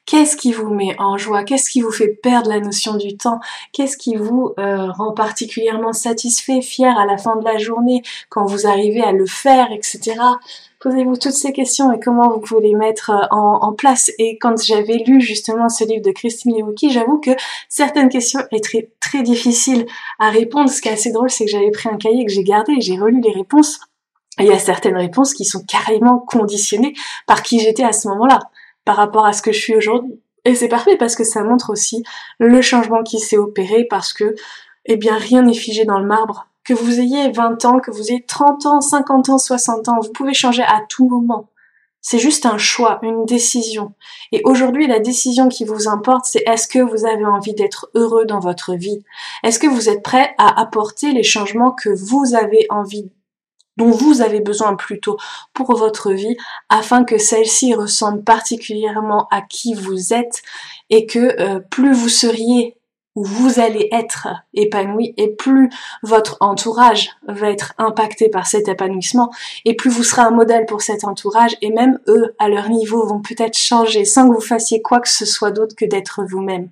Qu'est-ce 0.08 0.38
qui 0.38 0.54
vous 0.54 0.74
met 0.74 0.96
en 1.00 1.18
joie? 1.18 1.44
Qu'est-ce 1.44 1.70
qui 1.70 1.82
vous 1.82 1.92
fait 1.92 2.08
perdre 2.08 2.50
la 2.50 2.62
notion 2.62 2.96
du 2.96 3.18
temps? 3.18 3.42
Qu'est-ce 3.74 3.98
qui 3.98 4.16
vous 4.16 4.54
euh, 4.58 4.90
rend 4.90 5.12
particulièrement 5.12 5.92
satisfait, 5.92 6.62
fier 6.62 6.98
à 6.98 7.06
la 7.06 7.18
fin 7.18 7.36
de 7.36 7.44
la 7.44 7.58
journée 7.58 8.02
quand 8.30 8.46
vous 8.46 8.66
arrivez 8.66 9.02
à 9.02 9.12
le 9.12 9.26
faire, 9.26 9.68
etc. 9.70 10.16
Posez-vous 10.80 11.18
toutes 11.18 11.34
ces 11.34 11.52
questions 11.52 11.92
et 11.92 12.00
comment 12.00 12.30
vous 12.30 12.40
pouvez 12.40 12.70
les 12.70 12.74
mettre 12.74 13.10
euh, 13.10 13.28
en, 13.32 13.74
place. 13.74 14.10
Et 14.18 14.38
quand 14.38 14.56
j'avais 14.64 15.04
lu 15.06 15.20
justement 15.20 15.68
ce 15.68 15.84
livre 15.84 16.06
de 16.06 16.12
Christine 16.12 16.58
Lewicki, 16.58 16.90
j'avoue 16.90 17.20
que 17.20 17.32
certaines 17.68 18.08
questions 18.08 18.40
étaient 18.54 18.90
très, 19.02 19.24
difficiles 19.24 19.88
à 20.20 20.30
répondre. 20.30 20.70
Ce 20.70 20.82
qui 20.82 20.88
est 20.88 20.94
assez 20.94 21.12
drôle, 21.12 21.30
c'est 21.30 21.44
que 21.44 21.52
j'avais 21.52 21.72
pris 21.72 21.90
un 21.90 21.98
cahier 21.98 22.26
que 22.26 22.32
j'ai 22.32 22.44
gardé 22.44 22.72
et 22.78 22.82
j'ai 22.82 22.98
relu 22.98 23.20
les 23.20 23.34
réponses. 23.34 23.82
il 24.40 24.46
y 24.46 24.52
a 24.52 24.60
certaines 24.60 24.96
réponses 24.96 25.34
qui 25.34 25.44
sont 25.44 25.64
carrément 25.68 26.20
conditionnées 26.20 26.94
par 27.26 27.44
qui 27.44 27.60
j'étais 27.60 27.84
à 27.84 27.92
ce 27.92 28.08
moment-là 28.08 28.40
par 28.88 28.96
rapport 28.96 29.26
à 29.26 29.34
ce 29.34 29.42
que 29.42 29.52
je 29.52 29.60
suis 29.60 29.76
aujourd'hui. 29.76 30.18
Et 30.46 30.56
c'est 30.56 30.70
parfait 30.70 30.96
parce 30.96 31.18
que 31.18 31.26
ça 31.26 31.44
montre 31.44 31.72
aussi 31.72 32.04
le 32.40 32.62
changement 32.62 33.04
qui 33.04 33.20
s'est 33.20 33.38
opéré 33.38 33.84
parce 33.84 34.14
que, 34.14 34.34
eh 34.86 34.96
bien, 34.96 35.18
rien 35.18 35.42
n'est 35.42 35.54
figé 35.54 35.84
dans 35.84 36.00
le 36.00 36.08
marbre. 36.08 36.48
Que 36.64 36.74
vous 36.74 37.02
ayez 37.02 37.30
20 37.30 37.66
ans, 37.66 37.80
que 37.82 37.92
vous 37.92 38.12
ayez 38.12 38.24
30 38.26 38.66
ans, 38.66 38.80
50 38.80 39.28
ans, 39.28 39.38
60 39.38 39.90
ans, 39.90 40.00
vous 40.02 40.14
pouvez 40.14 40.34
changer 40.34 40.64
à 40.64 40.84
tout 40.88 41.10
moment. 41.10 41.50
C'est 42.00 42.18
juste 42.18 42.46
un 42.46 42.58
choix, 42.58 43.00
une 43.04 43.26
décision. 43.26 43.94
Et 44.32 44.40
aujourd'hui, 44.46 44.88
la 44.88 45.00
décision 45.00 45.50
qui 45.50 45.66
vous 45.66 45.90
importe, 45.90 46.24
c'est 46.24 46.44
est-ce 46.48 46.70
que 46.70 46.80
vous 46.80 47.06
avez 47.06 47.26
envie 47.26 47.56
d'être 47.56 47.90
heureux 47.94 48.24
dans 48.24 48.40
votre 48.40 48.74
vie? 48.74 49.04
Est-ce 49.44 49.60
que 49.60 49.68
vous 49.68 49.90
êtes 49.90 50.02
prêt 50.02 50.34
à 50.38 50.62
apporter 50.62 51.12
les 51.12 51.24
changements 51.24 51.72
que 51.72 51.90
vous 51.90 52.36
avez 52.36 52.66
envie 52.70 53.12
dont 53.78 53.92
vous 53.92 54.22
avez 54.22 54.40
besoin 54.40 54.76
plutôt 54.76 55.18
pour 55.54 55.76
votre 55.76 56.12
vie 56.12 56.36
afin 56.70 57.04
que 57.04 57.18
celle-ci 57.18 57.74
ressemble 57.74 58.24
particulièrement 58.24 59.28
à 59.32 59.42
qui 59.42 59.74
vous 59.74 60.14
êtes 60.14 60.42
et 60.90 61.06
que 61.06 61.40
euh, 61.40 61.60
plus 61.60 61.94
vous 61.94 62.10
seriez 62.10 62.77
vous 63.26 63.60
allez 63.60 63.90
être 63.92 64.28
épanoui 64.54 65.14
et 65.18 65.30
plus 65.30 65.70
votre 66.04 66.38
entourage 66.40 67.10
va 67.28 67.50
être 67.50 67.74
impacté 67.78 68.30
par 68.30 68.48
cet 68.48 68.68
épanouissement 68.68 69.32
et 69.66 69.76
plus 69.76 69.90
vous 69.90 70.04
serez 70.04 70.22
un 70.22 70.32
modèle 70.32 70.66
pour 70.66 70.82
cet 70.82 71.04
entourage 71.04 71.58
et 71.62 71.72
même 71.72 72.00
eux 72.08 72.36
à 72.40 72.50
leur 72.50 72.70
niveau 72.70 73.06
vont 73.06 73.22
peut-être 73.22 73.58
changer 73.58 74.06
sans 74.06 74.30
que 74.30 74.36
vous 74.36 74.42
fassiez 74.42 74.82
quoi 74.82 75.00
que 75.00 75.10
ce 75.10 75.26
soit 75.26 75.52
d'autre 75.52 75.76
que 75.76 75.86
d'être 75.86 76.24
vous-même. 76.30 76.70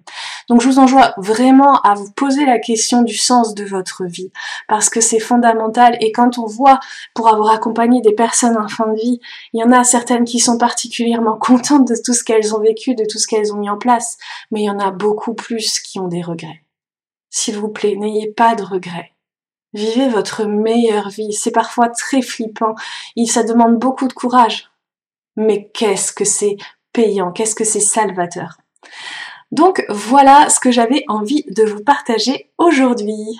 Donc 0.49 0.61
je 0.61 0.67
vous 0.67 0.79
enjoins 0.79 1.13
vraiment 1.17 1.81
à 1.81 1.95
vous 1.95 2.11
poser 2.11 2.45
la 2.45 2.59
question 2.59 3.01
du 3.01 3.15
sens 3.15 3.55
de 3.55 3.63
votre 3.63 4.05
vie 4.05 4.31
parce 4.67 4.89
que 4.89 5.01
c'est 5.01 5.19
fondamental 5.19 5.97
et 6.01 6.11
quand 6.11 6.37
on 6.37 6.45
voit 6.45 6.79
pour 7.13 7.27
avoir 7.27 7.51
accompagné 7.51 8.01
des 8.01 8.13
personnes 8.13 8.57
en 8.57 8.67
fin 8.67 8.87
de 8.87 8.95
vie, 8.95 9.19
il 9.53 9.59
y 9.59 9.63
en 9.63 9.71
a 9.71 9.83
certaines 9.83 10.25
qui 10.25 10.39
sont 10.39 10.57
particulièrement 10.57 11.37
contentes 11.39 11.87
de 11.87 11.95
tout 12.03 12.13
ce 12.13 12.23
qu'elles 12.23 12.55
ont 12.55 12.59
vécu, 12.59 12.95
de 12.95 13.05
tout 13.05 13.17
ce 13.17 13.27
qu'elles 13.27 13.53
ont 13.53 13.57
mis 13.57 13.69
en 13.69 13.77
place, 13.77 14.17
mais 14.51 14.61
il 14.61 14.65
y 14.65 14.69
en 14.69 14.79
a 14.79 14.91
beaucoup 14.91 15.33
plus 15.33 15.79
qui 15.79 15.99
ont 15.99 16.07
des 16.07 16.21
s'il 17.29 17.57
vous 17.57 17.69
plaît, 17.69 17.95
n'ayez 17.95 18.31
pas 18.31 18.55
de 18.55 18.63
regrets. 18.63 19.11
Vivez 19.73 20.07
votre 20.07 20.45
meilleure 20.45 21.09
vie. 21.09 21.33
C'est 21.33 21.51
parfois 21.51 21.89
très 21.89 22.21
flippant. 22.21 22.75
Ça 23.27 23.43
demande 23.43 23.77
beaucoup 23.77 24.07
de 24.07 24.13
courage. 24.13 24.69
Mais 25.35 25.69
qu'est-ce 25.73 26.13
que 26.13 26.23
c'est 26.23 26.55
payant, 26.93 27.33
qu'est-ce 27.33 27.55
que 27.55 27.65
c'est 27.65 27.81
salvateur? 27.81 28.57
Donc 29.51 29.83
voilà 29.89 30.49
ce 30.49 30.61
que 30.61 30.71
j'avais 30.71 31.03
envie 31.09 31.43
de 31.49 31.63
vous 31.63 31.83
partager 31.83 32.51
aujourd'hui. 32.57 33.37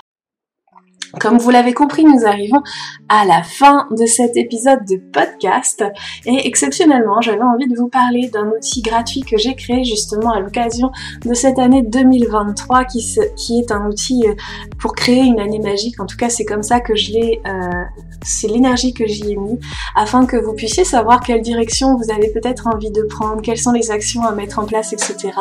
Comme 1.19 1.37
vous 1.37 1.49
l'avez 1.49 1.73
compris, 1.73 2.03
nous 2.03 2.25
arrivons 2.25 2.61
à 3.07 3.25
la 3.25 3.41
fin 3.43 3.87
de 3.91 4.05
cet 4.05 4.35
épisode 4.35 4.79
de 4.89 4.97
podcast 5.13 5.83
et 6.25 6.47
exceptionnellement, 6.47 7.21
j'avais 7.21 7.43
envie 7.43 7.67
de 7.67 7.75
vous 7.75 7.87
parler 7.87 8.29
d'un 8.29 8.47
outil 8.49 8.81
gratuit 8.81 9.21
que 9.21 9.37
j'ai 9.37 9.55
créé 9.55 9.83
justement 9.83 10.31
à 10.31 10.39
l'occasion 10.39 10.91
de 11.25 11.33
cette 11.33 11.59
année 11.59 11.83
2023 11.83 12.85
qui, 12.85 13.17
qui 13.37 13.59
est 13.59 13.71
un 13.71 13.87
outil 13.87 14.23
euh, 14.27 14.33
pour 14.79 14.93
créer 14.93 15.23
une 15.23 15.39
année 15.39 15.59
magique. 15.59 15.99
En 15.99 16.05
tout 16.05 16.17
cas, 16.17 16.29
c'est 16.29 16.45
comme 16.45 16.63
ça 16.63 16.81
que 16.81 16.95
je 16.95 17.11
l'ai, 17.13 17.41
euh, 17.45 17.83
c'est 18.23 18.47
l'énergie 18.47 18.93
que 18.93 19.05
j'y 19.07 19.31
ai 19.31 19.35
mis 19.35 19.59
afin 19.95 20.25
que 20.25 20.37
vous 20.37 20.53
puissiez 20.53 20.83
savoir 20.83 21.21
quelle 21.21 21.41
direction 21.41 21.95
vous 21.95 22.11
avez 22.11 22.29
peut-être 22.31 22.67
envie 22.67 22.91
de 22.91 23.03
prendre, 23.03 23.41
quelles 23.41 23.57
sont 23.57 23.71
les 23.71 23.91
actions 23.91 24.23
à 24.23 24.33
mettre 24.33 24.59
en 24.59 24.65
place, 24.65 24.91
etc. 24.91 25.31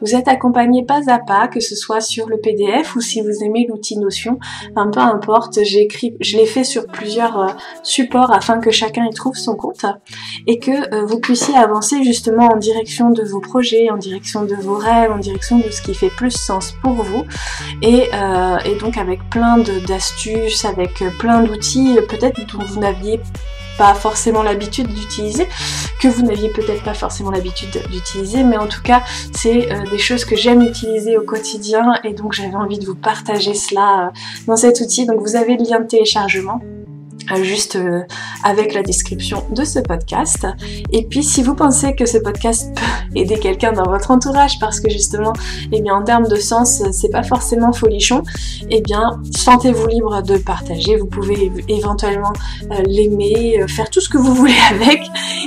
Vous 0.00 0.14
êtes 0.14 0.28
accompagné 0.28 0.84
pas 0.84 1.00
à 1.08 1.18
pas, 1.18 1.48
que 1.48 1.60
ce 1.60 1.74
soit 1.74 2.00
sur 2.00 2.28
le 2.28 2.38
PDF 2.38 2.96
ou 2.96 3.00
si 3.00 3.20
vous 3.20 3.44
aimez 3.44 3.66
l'outil 3.68 3.98
Notion, 3.98 4.38
un 4.76 4.88
peu 4.88 5.00
importe, 5.00 5.17
je 5.22 6.36
l'ai 6.36 6.46
fait 6.46 6.64
sur 6.64 6.86
plusieurs 6.86 7.38
euh, 7.38 7.46
supports 7.82 8.32
afin 8.32 8.58
que 8.58 8.70
chacun 8.70 9.04
y 9.04 9.14
trouve 9.14 9.36
son 9.36 9.56
compte 9.56 9.84
et 10.46 10.58
que 10.58 10.94
euh, 10.94 11.04
vous 11.04 11.20
puissiez 11.20 11.56
avancer 11.56 12.02
justement 12.02 12.48
en 12.48 12.56
direction 12.56 13.10
de 13.10 13.22
vos 13.22 13.40
projets, 13.40 13.90
en 13.90 13.96
direction 13.96 14.44
de 14.44 14.54
vos 14.54 14.76
rêves, 14.76 15.10
en 15.10 15.18
direction 15.18 15.58
de 15.58 15.70
ce 15.70 15.82
qui 15.82 15.94
fait 15.94 16.10
plus 16.10 16.30
sens 16.30 16.74
pour 16.82 16.94
vous 16.94 17.24
et, 17.82 18.08
euh, 18.14 18.58
donc 18.80 18.96
avec 18.96 19.28
plein 19.30 19.58
d'astuces, 19.86 20.64
avec 20.64 21.02
plein 21.18 21.42
d'outils 21.42 21.98
peut-être 22.08 22.40
dont 22.52 22.64
vous 22.64 22.80
n'aviez 22.80 23.20
pas 23.76 23.94
forcément 23.94 24.42
l'habitude 24.42 24.88
d'utiliser, 24.88 25.48
que 26.00 26.08
vous 26.08 26.22
n'aviez 26.22 26.50
peut-être 26.50 26.82
pas 26.82 26.94
forcément 26.94 27.30
l'habitude 27.30 27.70
d'utiliser, 27.90 28.42
mais 28.42 28.58
en 28.58 28.66
tout 28.66 28.82
cas, 28.82 29.02
c'est 29.32 29.68
des 29.88 29.98
choses 29.98 30.24
que 30.24 30.34
j'aime 30.34 30.62
utiliser 30.62 31.16
au 31.16 31.22
quotidien 31.22 31.94
et 32.02 32.12
donc 32.12 32.32
j'avais 32.32 32.56
envie 32.56 32.80
de 32.80 32.86
vous 32.86 32.96
partager 32.96 33.54
cela 33.54 34.12
dans 34.48 34.56
cet 34.56 34.80
outil. 34.80 34.97
Donc 35.06 35.20
vous 35.20 35.36
avez 35.36 35.56
le 35.56 35.64
lien 35.64 35.80
de 35.80 35.86
téléchargement 35.86 36.60
juste 37.36 37.76
euh, 37.76 38.02
avec 38.44 38.74
la 38.74 38.82
description 38.82 39.44
de 39.50 39.64
ce 39.64 39.78
podcast. 39.78 40.46
Et 40.92 41.04
puis 41.04 41.22
si 41.22 41.42
vous 41.42 41.54
pensez 41.54 41.94
que 41.94 42.06
ce 42.06 42.18
podcast 42.18 42.74
peut 42.74 43.18
aider 43.18 43.38
quelqu'un 43.38 43.72
dans 43.72 43.90
votre 43.90 44.10
entourage 44.10 44.58
parce 44.58 44.80
que 44.80 44.90
justement, 44.90 45.32
eh 45.72 45.80
bien 45.80 45.94
en 45.94 46.02
termes 46.02 46.28
de 46.28 46.36
sens, 46.36 46.82
c'est 46.92 47.10
pas 47.10 47.22
forcément 47.22 47.72
folichon, 47.72 48.22
eh 48.70 48.80
bien 48.80 49.20
sentez-vous 49.36 49.86
libre 49.86 50.22
de 50.22 50.38
partager. 50.38 50.96
Vous 50.96 51.06
pouvez 51.06 51.52
éventuellement 51.68 52.32
euh, 52.70 52.82
l'aimer, 52.86 53.64
faire 53.68 53.90
tout 53.90 54.00
ce 54.00 54.08
que 54.08 54.18
vous 54.18 54.34
voulez 54.34 54.54
avec. 54.70 55.02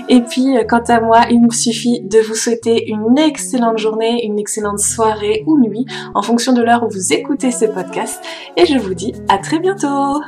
Et 0.10 0.22
puis 0.22 0.56
quant 0.70 0.84
à 0.88 1.00
moi, 1.00 1.22
il 1.30 1.42
me 1.42 1.52
suffit 1.52 2.02
de 2.02 2.20
vous 2.20 2.36
souhaiter 2.36 2.90
une 2.90 3.18
excellente 3.18 3.78
journée, 3.78 4.26
une 4.26 4.40
excellente 4.40 4.80
soirée 4.80 5.44
ou 5.48 5.60
nuit 5.60 5.86
en 6.14 6.22
fonction 6.22 6.54
de 6.54 6.62
l'heure 6.62 6.84
où 6.84 6.90
vous 6.90 7.14
écoutez 7.14 7.52
ce 7.52 7.66
podcast. 7.66 8.22
Et 8.58 8.66
je 8.66 8.78
vous 8.78 8.94
dis 8.94 9.14
à 9.30 9.38
très 9.38 9.60
bientôt 9.60 10.22